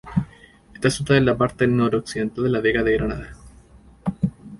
Está 0.73 0.89
situada 0.89 1.19
en 1.19 1.27
la 1.27 1.37
parte 1.37 1.67
noroccidental 1.67 2.45
de 2.45 2.49
la 2.49 2.59
Vega 2.59 2.81
de 2.81 2.93
Granada. 2.93 3.35